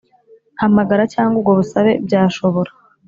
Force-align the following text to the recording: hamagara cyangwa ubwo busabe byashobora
hamagara 0.61 1.03
cyangwa 1.13 1.35
ubwo 1.39 1.51
busabe 1.59 1.91
byashobora 2.05 2.71